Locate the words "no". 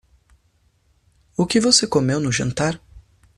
2.19-2.31